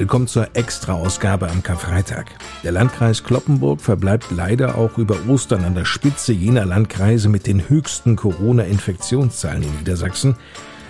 Willkommen 0.00 0.28
zur 0.28 0.56
Extra-Ausgabe 0.56 1.50
am 1.50 1.62
Karfreitag. 1.62 2.28
Der 2.64 2.72
Landkreis 2.72 3.22
Kloppenburg 3.22 3.82
verbleibt 3.82 4.30
leider 4.30 4.78
auch 4.78 4.96
über 4.96 5.14
Ostern 5.28 5.62
an 5.62 5.74
der 5.74 5.84
Spitze 5.84 6.32
jener 6.32 6.64
Landkreise 6.64 7.28
mit 7.28 7.46
den 7.46 7.68
höchsten 7.68 8.16
Corona-Infektionszahlen 8.16 9.62
in 9.62 9.76
Niedersachsen. 9.76 10.36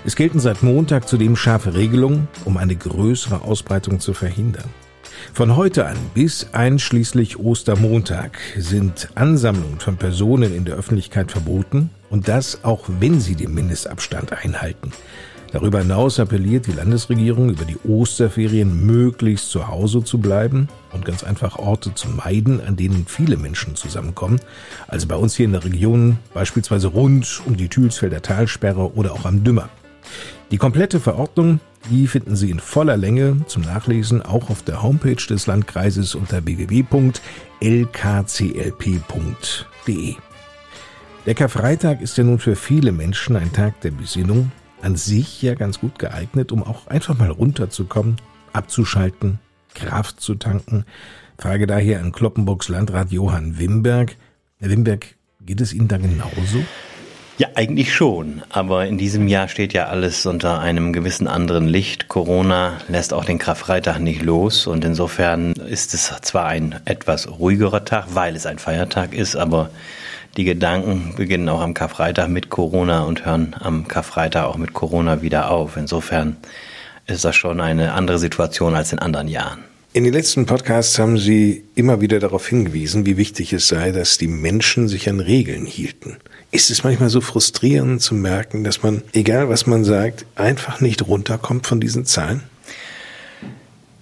Es 0.04 0.14
gelten 0.14 0.38
seit 0.38 0.62
Montag 0.62 1.08
zudem 1.08 1.34
scharfe 1.34 1.74
Regelungen, 1.74 2.28
um 2.44 2.56
eine 2.56 2.76
größere 2.76 3.42
Ausbreitung 3.42 3.98
zu 3.98 4.14
verhindern. 4.14 4.68
Von 5.32 5.56
heute 5.56 5.86
an 5.86 5.96
bis 6.14 6.50
einschließlich 6.52 7.36
Ostermontag 7.36 8.38
sind 8.56 9.08
Ansammlungen 9.16 9.80
von 9.80 9.96
Personen 9.96 10.54
in 10.54 10.64
der 10.64 10.76
Öffentlichkeit 10.76 11.32
verboten 11.32 11.90
und 12.10 12.28
das 12.28 12.62
auch 12.62 12.84
wenn 13.00 13.20
sie 13.20 13.34
den 13.34 13.54
Mindestabstand 13.54 14.32
einhalten. 14.32 14.92
Darüber 15.52 15.80
hinaus 15.80 16.20
appelliert 16.20 16.66
die 16.66 16.72
Landesregierung, 16.72 17.50
über 17.50 17.64
die 17.64 17.78
Osterferien 17.88 18.86
möglichst 18.86 19.50
zu 19.50 19.66
Hause 19.66 20.04
zu 20.04 20.18
bleiben 20.18 20.68
und 20.92 21.04
ganz 21.04 21.24
einfach 21.24 21.58
Orte 21.58 21.92
zu 21.94 22.08
meiden, 22.08 22.64
an 22.64 22.76
denen 22.76 23.04
viele 23.06 23.36
Menschen 23.36 23.74
zusammenkommen. 23.74 24.40
Also 24.86 25.08
bei 25.08 25.16
uns 25.16 25.34
hier 25.34 25.46
in 25.46 25.52
der 25.52 25.64
Region 25.64 26.18
beispielsweise 26.34 26.86
rund 26.88 27.42
um 27.46 27.56
die 27.56 27.68
Thülsfelder 27.68 28.22
Talsperre 28.22 28.94
oder 28.94 29.12
auch 29.12 29.24
am 29.24 29.42
Dümmer. 29.42 29.68
Die 30.52 30.58
komplette 30.58 31.00
Verordnung, 31.00 31.58
die 31.90 32.06
finden 32.06 32.36
Sie 32.36 32.50
in 32.50 32.60
voller 32.60 32.96
Länge 32.96 33.38
zum 33.46 33.62
Nachlesen 33.62 34.22
auch 34.22 34.50
auf 34.50 34.62
der 34.62 34.82
Homepage 34.82 35.14
des 35.14 35.46
Landkreises 35.46 36.14
unter 36.14 36.44
www.lkclp.de. 36.44 36.94
Der 41.26 41.34
Karfreitag 41.34 42.00
ist 42.00 42.16
ja 42.16 42.24
nun 42.24 42.38
für 42.38 42.56
viele 42.56 42.92
Menschen 42.92 43.36
ein 43.36 43.52
Tag 43.52 43.80
der 43.82 43.90
Besinnung, 43.90 44.50
an 44.82 44.96
sich 44.96 45.42
ja 45.42 45.54
ganz 45.54 45.80
gut 45.80 45.98
geeignet, 45.98 46.52
um 46.52 46.62
auch 46.62 46.86
einfach 46.86 47.16
mal 47.16 47.30
runterzukommen, 47.30 48.16
abzuschalten, 48.52 49.38
Kraft 49.74 50.20
zu 50.20 50.34
tanken. 50.34 50.84
Frage 51.38 51.66
daher 51.66 52.00
an 52.00 52.12
Kloppenburgs 52.12 52.68
Landrat 52.68 53.12
Johann 53.12 53.58
Wimberg. 53.58 54.16
Herr 54.58 54.70
Wimberg, 54.70 55.16
geht 55.44 55.60
es 55.60 55.72
Ihnen 55.72 55.88
da 55.88 55.96
genauso? 55.96 56.64
Ja, 57.40 57.48
eigentlich 57.54 57.94
schon. 57.94 58.42
Aber 58.50 58.86
in 58.86 58.98
diesem 58.98 59.26
Jahr 59.26 59.48
steht 59.48 59.72
ja 59.72 59.86
alles 59.86 60.26
unter 60.26 60.60
einem 60.60 60.92
gewissen 60.92 61.26
anderen 61.26 61.68
Licht. 61.68 62.06
Corona 62.06 62.74
lässt 62.86 63.14
auch 63.14 63.24
den 63.24 63.38
Karfreitag 63.38 63.98
nicht 63.98 64.20
los. 64.20 64.66
Und 64.66 64.84
insofern 64.84 65.52
ist 65.54 65.94
es 65.94 66.14
zwar 66.20 66.44
ein 66.44 66.78
etwas 66.84 67.30
ruhigerer 67.30 67.86
Tag, 67.86 68.08
weil 68.12 68.36
es 68.36 68.44
ein 68.44 68.58
Feiertag 68.58 69.14
ist, 69.14 69.36
aber 69.36 69.70
die 70.36 70.44
Gedanken 70.44 71.14
beginnen 71.16 71.48
auch 71.48 71.62
am 71.62 71.72
Karfreitag 71.72 72.28
mit 72.28 72.50
Corona 72.50 73.04
und 73.04 73.24
hören 73.24 73.56
am 73.58 73.88
Karfreitag 73.88 74.44
auch 74.44 74.58
mit 74.58 74.74
Corona 74.74 75.22
wieder 75.22 75.50
auf. 75.50 75.78
Insofern 75.78 76.36
ist 77.06 77.24
das 77.24 77.36
schon 77.36 77.62
eine 77.62 77.94
andere 77.94 78.18
Situation 78.18 78.74
als 78.74 78.92
in 78.92 78.98
anderen 78.98 79.28
Jahren. 79.28 79.69
In 79.92 80.04
den 80.04 80.12
letzten 80.12 80.46
Podcasts 80.46 81.00
haben 81.00 81.18
Sie 81.18 81.64
immer 81.74 82.00
wieder 82.00 82.20
darauf 82.20 82.46
hingewiesen, 82.46 83.06
wie 83.06 83.16
wichtig 83.16 83.52
es 83.52 83.66
sei, 83.66 83.90
dass 83.90 84.18
die 84.18 84.28
Menschen 84.28 84.86
sich 84.86 85.08
an 85.08 85.18
Regeln 85.18 85.66
hielten. 85.66 86.18
Ist 86.52 86.70
es 86.70 86.84
manchmal 86.84 87.10
so 87.10 87.20
frustrierend 87.20 88.00
zu 88.00 88.14
merken, 88.14 88.62
dass 88.62 88.84
man, 88.84 89.02
egal 89.14 89.48
was 89.48 89.66
man 89.66 89.82
sagt, 89.82 90.26
einfach 90.36 90.80
nicht 90.80 91.08
runterkommt 91.08 91.66
von 91.66 91.80
diesen 91.80 92.06
Zahlen? 92.06 92.44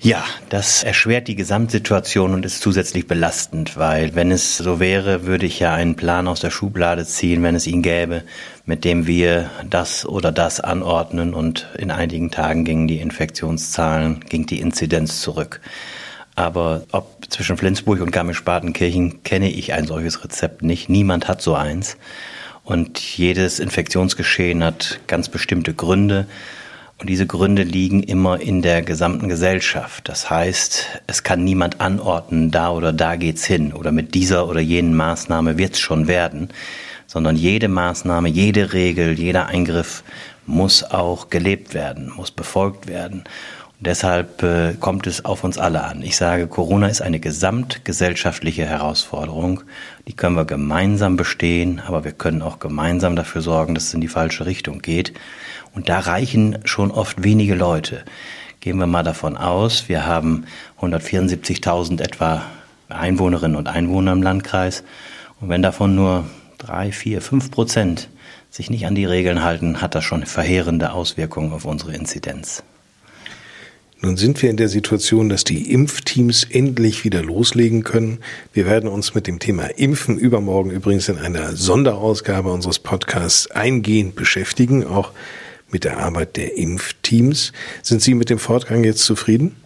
Ja, 0.00 0.24
das 0.48 0.84
erschwert 0.84 1.26
die 1.26 1.34
Gesamtsituation 1.34 2.32
und 2.32 2.44
ist 2.44 2.62
zusätzlich 2.62 3.08
belastend, 3.08 3.76
weil 3.76 4.14
wenn 4.14 4.30
es 4.30 4.56
so 4.56 4.78
wäre, 4.78 5.26
würde 5.26 5.44
ich 5.44 5.58
ja 5.58 5.74
einen 5.74 5.96
Plan 5.96 6.28
aus 6.28 6.38
der 6.38 6.50
Schublade 6.50 7.04
ziehen, 7.04 7.42
wenn 7.42 7.56
es 7.56 7.66
ihn 7.66 7.82
gäbe, 7.82 8.22
mit 8.64 8.84
dem 8.84 9.08
wir 9.08 9.50
das 9.68 10.06
oder 10.06 10.30
das 10.30 10.60
anordnen 10.60 11.34
und 11.34 11.66
in 11.76 11.90
einigen 11.90 12.30
Tagen 12.30 12.64
gingen 12.64 12.86
die 12.86 13.00
Infektionszahlen, 13.00 14.20
ging 14.28 14.46
die 14.46 14.60
Inzidenz 14.60 15.20
zurück. 15.20 15.60
Aber 16.36 16.84
ob 16.92 17.24
zwischen 17.28 17.56
Flensburg 17.56 18.00
und 18.00 18.12
Garmisch-Partenkirchen 18.12 19.24
kenne 19.24 19.50
ich 19.50 19.72
ein 19.72 19.88
solches 19.88 20.22
Rezept 20.22 20.62
nicht. 20.62 20.88
Niemand 20.88 21.26
hat 21.26 21.42
so 21.42 21.56
eins. 21.56 21.96
Und 22.62 23.00
jedes 23.00 23.58
Infektionsgeschehen 23.58 24.62
hat 24.62 25.00
ganz 25.08 25.28
bestimmte 25.28 25.74
Gründe. 25.74 26.28
Und 27.00 27.08
diese 27.08 27.26
Gründe 27.28 27.62
liegen 27.62 28.02
immer 28.02 28.40
in 28.40 28.60
der 28.60 28.82
gesamten 28.82 29.28
Gesellschaft. 29.28 30.08
Das 30.08 30.30
heißt, 30.30 31.02
es 31.06 31.22
kann 31.22 31.44
niemand 31.44 31.80
anordnen, 31.80 32.50
da 32.50 32.72
oder 32.72 32.92
da 32.92 33.14
geht's 33.14 33.44
hin 33.44 33.72
oder 33.72 33.92
mit 33.92 34.14
dieser 34.14 34.48
oder 34.48 34.60
jenen 34.60 34.96
Maßnahme 34.96 35.58
wird's 35.58 35.78
schon 35.78 36.08
werden, 36.08 36.48
sondern 37.06 37.36
jede 37.36 37.68
Maßnahme, 37.68 38.28
jede 38.28 38.72
Regel, 38.72 39.16
jeder 39.16 39.46
Eingriff 39.46 40.02
muss 40.44 40.82
auch 40.82 41.30
gelebt 41.30 41.72
werden, 41.72 42.12
muss 42.16 42.32
befolgt 42.32 42.88
werden. 42.88 43.22
Deshalb 43.80 44.42
äh, 44.42 44.74
kommt 44.74 45.06
es 45.06 45.24
auf 45.24 45.44
uns 45.44 45.56
alle 45.56 45.84
an. 45.84 46.02
Ich 46.02 46.16
sage, 46.16 46.48
Corona 46.48 46.88
ist 46.88 47.00
eine 47.00 47.20
gesamtgesellschaftliche 47.20 48.66
Herausforderung. 48.66 49.62
Die 50.08 50.14
können 50.14 50.34
wir 50.34 50.46
gemeinsam 50.46 51.16
bestehen, 51.16 51.80
aber 51.86 52.02
wir 52.02 52.10
können 52.10 52.42
auch 52.42 52.58
gemeinsam 52.58 53.14
dafür 53.14 53.40
sorgen, 53.40 53.76
dass 53.76 53.84
es 53.84 53.94
in 53.94 54.00
die 54.00 54.08
falsche 54.08 54.46
Richtung 54.46 54.82
geht. 54.82 55.12
Und 55.74 55.88
da 55.88 56.00
reichen 56.00 56.58
schon 56.64 56.90
oft 56.90 57.22
wenige 57.22 57.54
Leute. 57.54 58.02
Gehen 58.58 58.78
wir 58.78 58.88
mal 58.88 59.04
davon 59.04 59.36
aus, 59.36 59.88
wir 59.88 60.06
haben 60.06 60.46
174.000 60.80 62.02
etwa 62.02 62.42
Einwohnerinnen 62.88 63.56
und 63.56 63.68
Einwohner 63.68 64.10
im 64.10 64.22
Landkreis. 64.22 64.82
Und 65.40 65.50
wenn 65.50 65.62
davon 65.62 65.94
nur 65.94 66.24
drei, 66.58 66.90
vier, 66.90 67.22
fünf 67.22 67.52
Prozent 67.52 68.08
sich 68.50 68.70
nicht 68.70 68.86
an 68.86 68.96
die 68.96 69.04
Regeln 69.04 69.44
halten, 69.44 69.80
hat 69.80 69.94
das 69.94 70.02
schon 70.02 70.26
verheerende 70.26 70.90
Auswirkungen 70.90 71.52
auf 71.52 71.64
unsere 71.64 71.94
Inzidenz. 71.94 72.64
Nun 74.00 74.16
sind 74.16 74.40
wir 74.42 74.50
in 74.50 74.56
der 74.56 74.68
Situation, 74.68 75.28
dass 75.28 75.42
die 75.42 75.72
Impfteams 75.72 76.44
endlich 76.44 77.04
wieder 77.04 77.20
loslegen 77.20 77.82
können. 77.82 78.18
Wir 78.52 78.64
werden 78.64 78.88
uns 78.88 79.14
mit 79.14 79.26
dem 79.26 79.40
Thema 79.40 79.64
Impfen 79.76 80.18
übermorgen 80.18 80.70
übrigens 80.70 81.08
in 81.08 81.18
einer 81.18 81.56
Sonderausgabe 81.56 82.52
unseres 82.52 82.78
Podcasts 82.78 83.50
eingehend 83.50 84.14
beschäftigen, 84.14 84.86
auch 84.86 85.10
mit 85.72 85.82
der 85.82 85.98
Arbeit 85.98 86.36
der 86.36 86.56
Impfteams. 86.56 87.52
Sind 87.82 88.00
Sie 88.00 88.14
mit 88.14 88.30
dem 88.30 88.38
Fortgang 88.38 88.84
jetzt 88.84 89.02
zufrieden? 89.02 89.56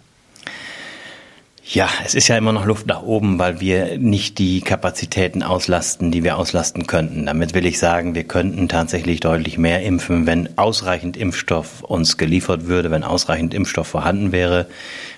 Ja, 1.64 1.88
es 2.04 2.16
ist 2.16 2.26
ja 2.26 2.36
immer 2.36 2.52
noch 2.52 2.66
Luft 2.66 2.88
nach 2.88 3.02
oben, 3.02 3.38
weil 3.38 3.60
wir 3.60 3.96
nicht 3.96 4.38
die 4.38 4.62
Kapazitäten 4.62 5.44
auslasten, 5.44 6.10
die 6.10 6.24
wir 6.24 6.36
auslasten 6.36 6.88
könnten. 6.88 7.26
Damit 7.26 7.54
will 7.54 7.66
ich 7.66 7.78
sagen, 7.78 8.16
wir 8.16 8.24
könnten 8.24 8.68
tatsächlich 8.68 9.20
deutlich 9.20 9.58
mehr 9.58 9.82
impfen, 9.82 10.26
wenn 10.26 10.58
ausreichend 10.58 11.16
Impfstoff 11.16 11.82
uns 11.82 12.16
geliefert 12.16 12.66
würde, 12.66 12.90
wenn 12.90 13.04
ausreichend 13.04 13.54
Impfstoff 13.54 13.86
vorhanden 13.86 14.32
wäre. 14.32 14.66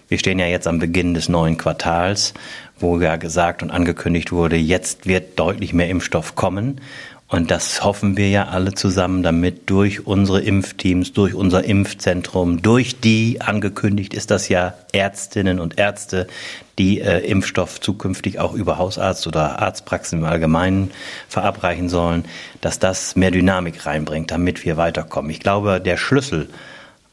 Wir 0.08 0.18
stehen 0.18 0.38
ja 0.38 0.46
jetzt 0.46 0.66
am 0.66 0.78
Beginn 0.78 1.14
des 1.14 1.30
neuen 1.30 1.56
Quartals, 1.56 2.34
wo 2.78 3.00
ja 3.00 3.16
gesagt 3.16 3.62
und 3.62 3.70
angekündigt 3.70 4.30
wurde, 4.30 4.56
jetzt 4.56 5.06
wird 5.06 5.38
deutlich 5.38 5.72
mehr 5.72 5.88
Impfstoff 5.88 6.34
kommen. 6.34 6.82
Und 7.26 7.50
das 7.50 7.82
hoffen 7.82 8.16
wir 8.16 8.28
ja 8.28 8.48
alle 8.48 8.74
zusammen, 8.74 9.22
damit 9.22 9.70
durch 9.70 10.06
unsere 10.06 10.42
Impfteams, 10.42 11.14
durch 11.14 11.34
unser 11.34 11.64
Impfzentrum, 11.64 12.60
durch 12.60 13.00
die, 13.00 13.40
angekündigt 13.40 14.12
ist 14.12 14.30
das 14.30 14.48
ja, 14.48 14.74
Ärztinnen 14.92 15.58
und 15.58 15.78
Ärzte, 15.78 16.26
die 16.78 17.00
äh, 17.00 17.20
Impfstoff 17.20 17.80
zukünftig 17.80 18.38
auch 18.38 18.52
über 18.52 18.78
Hausarzt 18.78 19.26
oder 19.26 19.60
Arztpraxen 19.60 20.18
im 20.18 20.24
Allgemeinen 20.26 20.90
verabreichen 21.28 21.88
sollen, 21.88 22.24
dass 22.60 22.78
das 22.78 23.16
mehr 23.16 23.30
Dynamik 23.30 23.86
reinbringt, 23.86 24.30
damit 24.30 24.64
wir 24.64 24.76
weiterkommen. 24.76 25.30
Ich 25.30 25.40
glaube, 25.40 25.80
der 25.80 25.96
Schlüssel 25.96 26.48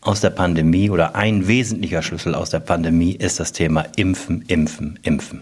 aus 0.01 0.19
der 0.19 0.31
Pandemie 0.31 0.89
oder 0.89 1.15
ein 1.15 1.47
wesentlicher 1.47 2.01
Schlüssel 2.01 2.35
aus 2.35 2.49
der 2.49 2.59
Pandemie 2.59 3.13
ist 3.13 3.39
das 3.39 3.53
Thema 3.53 3.85
Impfen, 3.95 4.43
Impfen, 4.47 4.99
Impfen. 5.03 5.41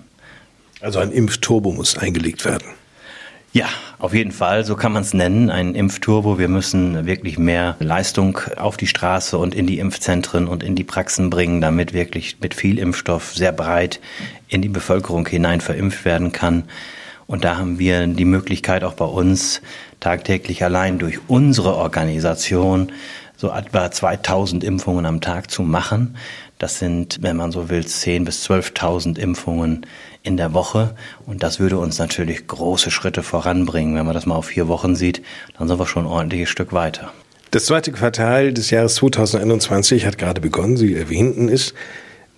Also 0.82 1.00
ein 1.00 1.12
Impfturbo 1.12 1.72
muss 1.72 1.98
eingelegt 1.98 2.46
werden. 2.46 2.68
Ja, 3.52 3.66
auf 3.98 4.14
jeden 4.14 4.32
Fall, 4.32 4.64
so 4.64 4.76
kann 4.76 4.92
man 4.92 5.02
es 5.02 5.16
nennen, 5.16 5.50
ein 5.50 5.74
Impfturbo. 5.74 6.38
Wir 6.38 6.48
müssen 6.48 7.08
wirklich 7.08 7.40
mehr 7.40 7.76
Leistung 7.80 8.40
auf 8.58 8.78
die 8.78 8.86
Straße 8.86 9.40
und 9.40 9.56
in 9.56 9.66
die 9.66 9.80
Impfzentren 9.80 10.48
und 10.48 10.62
in 10.62 10.76
die 10.76 10.84
Praxen 10.84 11.32
bringen, 11.32 11.60
damit 11.60 11.92
wirklich 11.92 12.38
mit 12.42 12.54
viel 12.54 12.78
Impfstoff 12.78 13.34
sehr 13.34 13.52
breit 13.52 14.00
in 14.50 14.62
die 14.62 14.70
Bevölkerung 14.70 15.28
hinein 15.28 15.62
verimpft 15.62 16.06
werden 16.06 16.32
kann. 16.32 16.66
Und 17.26 17.44
da 17.44 17.58
haben 17.58 17.80
wir 17.80 18.06
die 18.06 18.26
Möglichkeit 18.26 18.84
auch 18.84 18.94
bei 18.94 19.06
uns 19.06 19.62
tagtäglich 20.00 20.64
allein 20.64 21.00
durch 21.00 21.20
unsere 21.28 21.76
Organisation 21.76 22.92
so 23.36 23.52
etwa 23.52 23.90
2000 23.90 24.64
Impfungen 24.64 25.08
am 25.08 25.22
Tag 25.22 25.50
zu 25.50 25.64
machen. 25.64 26.18
Das 26.60 26.78
sind, 26.78 27.20
wenn 27.22 27.38
man 27.38 27.54
so 27.54 27.70
will, 27.70 27.82
10.000 27.82 28.26
bis 28.26 28.46
12.000 28.46 29.18
Impfungen 29.18 29.86
in 30.24 30.36
der 30.36 30.54
Woche. 30.54 30.94
Und 31.26 31.42
das 31.42 31.62
würde 31.62 31.78
uns 31.78 32.00
natürlich 32.00 32.48
große 32.48 32.92
Schritte 32.92 33.24
voranbringen. 33.24 33.96
Wenn 33.96 34.06
man 34.06 34.14
das 34.14 34.26
mal 34.26 34.36
auf 34.36 34.48
vier 34.48 34.68
Wochen 34.68 34.94
sieht, 34.94 35.22
dann 35.58 35.70
sind 35.70 35.80
wir 35.80 35.88
schon 35.88 36.04
ein 36.04 36.12
ordentliches 36.12 36.50
Stück 36.50 36.74
weiter. 36.74 37.14
Das 37.52 37.66
zweite 37.66 37.94
Quartal 37.94 38.54
des 38.54 38.72
Jahres 38.72 38.96
2021 38.96 40.06
hat 40.06 40.18
gerade 40.18 40.42
begonnen, 40.42 40.76
Sie 40.76 40.94
erwähnten 40.96 41.48
es. 41.48 41.74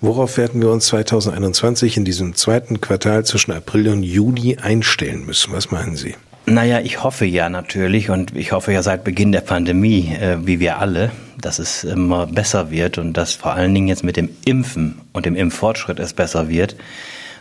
Worauf 0.01 0.37
werden 0.37 0.61
wir 0.61 0.69
uns 0.69 0.85
2021 0.85 1.97
in 1.97 2.05
diesem 2.05 2.35
zweiten 2.35 2.79
Quartal 2.79 3.25
zwischen 3.25 3.51
April 3.51 3.89
und 3.89 4.03
Juni 4.03 4.57
einstellen 4.57 5.25
müssen? 5.25 5.51
Was 5.51 5.71
meinen 5.71 5.95
Sie? 5.95 6.15
Naja, 6.51 6.81
ich 6.81 7.01
hoffe 7.01 7.23
ja 7.23 7.47
natürlich 7.47 8.09
und 8.09 8.35
ich 8.35 8.51
hoffe 8.51 8.73
ja 8.73 8.83
seit 8.83 9.05
Beginn 9.05 9.31
der 9.31 9.39
Pandemie, 9.39 10.13
äh, 10.19 10.35
wie 10.45 10.59
wir 10.59 10.79
alle, 10.79 11.09
dass 11.39 11.59
es 11.59 11.85
immer 11.85 12.27
besser 12.27 12.71
wird 12.71 12.97
und 12.97 13.13
dass 13.13 13.33
vor 13.33 13.53
allen 13.53 13.73
Dingen 13.73 13.87
jetzt 13.87 14.03
mit 14.03 14.17
dem 14.17 14.27
Impfen 14.43 14.99
und 15.13 15.25
dem 15.25 15.37
Impffortschritt 15.37 15.97
es 15.97 16.11
besser 16.11 16.49
wird. 16.49 16.75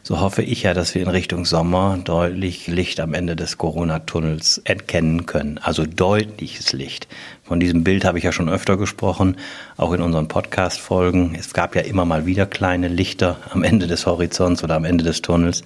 So 0.04 0.20
hoffe 0.20 0.42
ich 0.42 0.62
ja, 0.62 0.74
dass 0.74 0.94
wir 0.94 1.02
in 1.02 1.08
Richtung 1.08 1.44
Sommer 1.44 1.98
deutlich 2.04 2.68
Licht 2.68 3.00
am 3.00 3.12
Ende 3.12 3.34
des 3.34 3.58
Corona-Tunnels 3.58 4.58
erkennen 4.58 5.26
können. 5.26 5.58
Also 5.58 5.86
deutliches 5.86 6.72
Licht. 6.72 7.08
Von 7.42 7.58
diesem 7.58 7.82
Bild 7.82 8.04
habe 8.04 8.18
ich 8.18 8.22
ja 8.22 8.30
schon 8.30 8.48
öfter 8.48 8.76
gesprochen, 8.76 9.38
auch 9.76 9.92
in 9.92 10.02
unseren 10.02 10.28
Podcast-Folgen. 10.28 11.34
Es 11.36 11.52
gab 11.52 11.74
ja 11.74 11.82
immer 11.82 12.04
mal 12.04 12.26
wieder 12.26 12.46
kleine 12.46 12.86
Lichter 12.86 13.38
am 13.50 13.64
Ende 13.64 13.88
des 13.88 14.06
Horizonts 14.06 14.62
oder 14.62 14.76
am 14.76 14.84
Ende 14.84 15.02
des 15.02 15.20
Tunnels. 15.20 15.64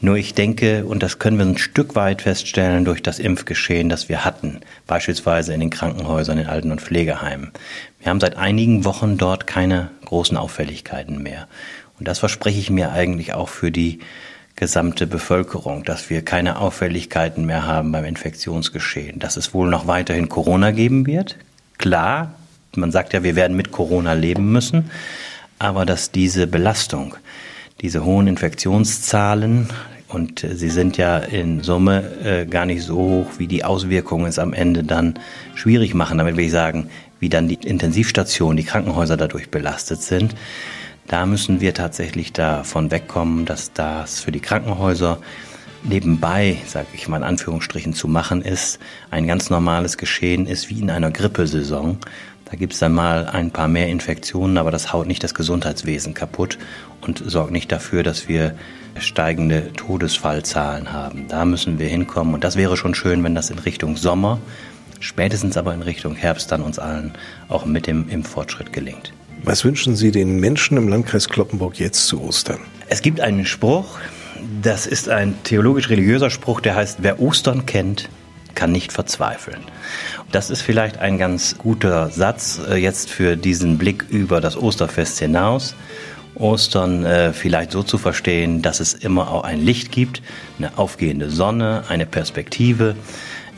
Nur 0.00 0.16
ich 0.16 0.34
denke, 0.34 0.84
und 0.84 1.02
das 1.02 1.18
können 1.18 1.38
wir 1.38 1.46
ein 1.46 1.56
Stück 1.56 1.94
weit 1.94 2.22
feststellen 2.22 2.84
durch 2.84 3.02
das 3.02 3.18
Impfgeschehen, 3.18 3.88
das 3.88 4.08
wir 4.08 4.24
hatten, 4.24 4.60
beispielsweise 4.86 5.54
in 5.54 5.60
den 5.60 5.70
Krankenhäusern, 5.70 6.38
in 6.38 6.46
Alten- 6.46 6.70
und 6.70 6.82
Pflegeheimen. 6.82 7.52
Wir 8.00 8.10
haben 8.10 8.20
seit 8.20 8.36
einigen 8.36 8.84
Wochen 8.84 9.16
dort 9.16 9.46
keine 9.46 9.90
großen 10.04 10.36
Auffälligkeiten 10.36 11.22
mehr. 11.22 11.48
Und 11.98 12.06
das 12.08 12.18
verspreche 12.18 12.60
ich 12.60 12.70
mir 12.70 12.92
eigentlich 12.92 13.32
auch 13.32 13.48
für 13.48 13.72
die 13.72 14.00
gesamte 14.54 15.06
Bevölkerung, 15.06 15.84
dass 15.84 16.10
wir 16.10 16.22
keine 16.22 16.58
Auffälligkeiten 16.58 17.46
mehr 17.46 17.66
haben 17.66 17.90
beim 17.92 18.04
Infektionsgeschehen. 18.04 19.18
Dass 19.18 19.36
es 19.36 19.54
wohl 19.54 19.68
noch 19.68 19.86
weiterhin 19.86 20.28
Corona 20.28 20.70
geben 20.72 21.06
wird. 21.06 21.36
Klar, 21.78 22.34
man 22.74 22.92
sagt 22.92 23.12
ja, 23.12 23.22
wir 23.22 23.34
werden 23.34 23.56
mit 23.56 23.72
Corona 23.72 24.12
leben 24.12 24.52
müssen. 24.52 24.90
Aber 25.58 25.86
dass 25.86 26.10
diese 26.10 26.46
Belastung, 26.46 27.16
diese 27.80 28.04
hohen 28.04 28.26
Infektionszahlen, 28.26 29.68
und 30.08 30.44
äh, 30.44 30.54
sie 30.54 30.68
sind 30.68 30.96
ja 30.96 31.18
in 31.18 31.62
Summe 31.62 32.04
äh, 32.24 32.46
gar 32.46 32.66
nicht 32.66 32.82
so 32.82 32.96
hoch, 32.96 33.26
wie 33.38 33.46
die 33.46 33.64
Auswirkungen 33.64 34.26
es 34.26 34.38
am 34.38 34.52
Ende 34.52 34.84
dann 34.84 35.18
schwierig 35.54 35.94
machen. 35.94 36.18
Damit 36.18 36.36
will 36.36 36.44
ich 36.44 36.52
sagen, 36.52 36.88
wie 37.18 37.28
dann 37.28 37.48
die 37.48 37.54
Intensivstationen, 37.54 38.56
die 38.56 38.64
Krankenhäuser 38.64 39.16
dadurch 39.16 39.50
belastet 39.50 40.02
sind. 40.02 40.34
Da 41.06 41.26
müssen 41.26 41.60
wir 41.60 41.74
tatsächlich 41.74 42.32
davon 42.32 42.90
wegkommen, 42.90 43.46
dass 43.46 43.72
das 43.72 44.20
für 44.20 44.32
die 44.32 44.40
Krankenhäuser 44.40 45.18
nebenbei, 45.82 46.58
sage 46.66 46.88
ich 46.94 47.06
mal 47.08 47.18
in 47.18 47.22
Anführungsstrichen, 47.22 47.92
zu 47.92 48.08
machen 48.08 48.42
ist, 48.42 48.80
ein 49.10 49.26
ganz 49.26 49.50
normales 49.50 49.98
Geschehen 49.98 50.46
ist 50.46 50.68
wie 50.68 50.80
in 50.80 50.90
einer 50.90 51.10
Grippesaison. 51.10 51.98
Da 52.48 52.56
gibt's 52.56 52.78
dann 52.78 52.94
mal 52.94 53.26
ein 53.26 53.50
paar 53.50 53.66
mehr 53.66 53.88
Infektionen, 53.88 54.56
aber 54.56 54.70
das 54.70 54.92
haut 54.92 55.08
nicht 55.08 55.24
das 55.24 55.34
Gesundheitswesen 55.34 56.14
kaputt 56.14 56.58
und 57.00 57.22
sorgt 57.26 57.50
nicht 57.50 57.72
dafür, 57.72 58.04
dass 58.04 58.28
wir 58.28 58.54
steigende 59.00 59.72
Todesfallzahlen 59.72 60.92
haben. 60.92 61.26
Da 61.28 61.44
müssen 61.44 61.80
wir 61.80 61.88
hinkommen 61.88 62.34
und 62.34 62.44
das 62.44 62.56
wäre 62.56 62.76
schon 62.76 62.94
schön, 62.94 63.24
wenn 63.24 63.34
das 63.34 63.50
in 63.50 63.58
Richtung 63.58 63.96
Sommer, 63.96 64.38
spätestens 65.00 65.56
aber 65.56 65.74
in 65.74 65.82
Richtung 65.82 66.14
Herbst 66.14 66.52
dann 66.52 66.62
uns 66.62 66.78
allen 66.78 67.14
auch 67.48 67.66
mit 67.66 67.88
dem 67.88 68.08
Impffortschritt 68.08 68.72
gelingt. 68.72 69.12
Was 69.42 69.64
wünschen 69.64 69.96
Sie 69.96 70.12
den 70.12 70.38
Menschen 70.38 70.76
im 70.76 70.88
Landkreis 70.88 71.28
Kloppenburg 71.28 71.78
jetzt 71.80 72.06
zu 72.06 72.22
Ostern? 72.22 72.60
Es 72.88 73.02
gibt 73.02 73.20
einen 73.20 73.44
Spruch, 73.44 73.98
das 74.62 74.86
ist 74.86 75.08
ein 75.08 75.34
theologisch-religiöser 75.42 76.30
Spruch, 76.30 76.60
der 76.60 76.76
heißt, 76.76 76.98
wer 77.02 77.20
Ostern 77.20 77.66
kennt, 77.66 78.08
kann 78.56 78.72
nicht 78.72 78.92
verzweifeln. 78.92 79.60
Das 80.32 80.50
ist 80.50 80.62
vielleicht 80.62 80.98
ein 80.98 81.18
ganz 81.18 81.56
guter 81.56 82.10
Satz 82.10 82.60
äh, 82.68 82.74
jetzt 82.76 83.10
für 83.10 83.36
diesen 83.36 83.78
Blick 83.78 84.04
über 84.08 84.40
das 84.40 84.56
Osterfest 84.56 85.20
hinaus. 85.20 85.76
Ostern 86.34 87.04
äh, 87.04 87.32
vielleicht 87.32 87.70
so 87.70 87.82
zu 87.82 87.96
verstehen, 87.98 88.60
dass 88.60 88.80
es 88.80 88.92
immer 88.92 89.30
auch 89.30 89.44
ein 89.44 89.60
Licht 89.60 89.90
gibt, 89.92 90.22
eine 90.58 90.76
aufgehende 90.76 91.30
Sonne, 91.30 91.84
eine 91.88 92.06
Perspektive, 92.06 92.96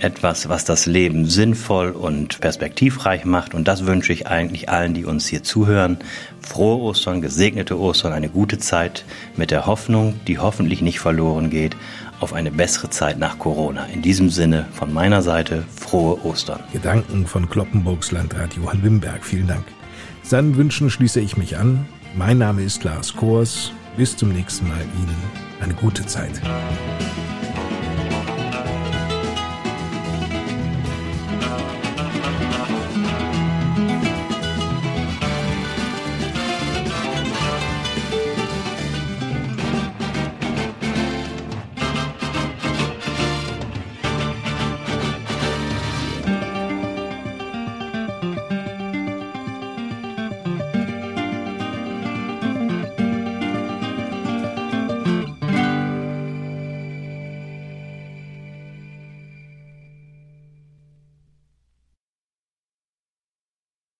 etwas, 0.00 0.48
was 0.48 0.64
das 0.64 0.86
Leben 0.86 1.26
sinnvoll 1.26 1.90
und 1.90 2.40
perspektivreich 2.40 3.24
macht. 3.24 3.54
Und 3.54 3.66
das 3.66 3.84
wünsche 3.84 4.12
ich 4.12 4.26
eigentlich 4.28 4.68
allen, 4.68 4.94
die 4.94 5.04
uns 5.04 5.26
hier 5.26 5.42
zuhören. 5.42 5.98
Frohe 6.40 6.78
Ostern, 6.78 7.20
gesegnete 7.20 7.78
Ostern, 7.78 8.12
eine 8.12 8.28
gute 8.28 8.58
Zeit 8.58 9.04
mit 9.36 9.50
der 9.50 9.66
Hoffnung, 9.66 10.20
die 10.26 10.38
hoffentlich 10.38 10.82
nicht 10.82 11.00
verloren 11.00 11.50
geht, 11.50 11.76
auf 12.20 12.32
eine 12.32 12.50
bessere 12.50 12.90
Zeit 12.90 13.18
nach 13.18 13.38
Corona. 13.38 13.86
In 13.86 14.02
diesem 14.02 14.30
Sinne 14.30 14.66
von 14.72 14.92
meiner 14.92 15.22
Seite 15.22 15.64
frohe 15.74 16.24
Ostern. 16.24 16.60
Gedanken 16.72 17.26
von 17.26 17.48
Kloppenburgs 17.48 18.10
Landrat 18.10 18.54
Johann 18.54 18.82
Wimberg. 18.82 19.24
Vielen 19.24 19.46
Dank. 19.46 19.64
Seinen 20.22 20.56
Wünschen 20.56 20.90
schließe 20.90 21.20
ich 21.20 21.36
mich 21.36 21.56
an. 21.56 21.86
Mein 22.16 22.38
Name 22.38 22.62
ist 22.62 22.84
Lars 22.84 23.14
Kors. 23.14 23.72
Bis 23.96 24.16
zum 24.16 24.30
nächsten 24.30 24.68
Mal 24.68 24.80
Ihnen 25.00 25.16
eine 25.60 25.74
gute 25.74 26.06
Zeit. 26.06 26.40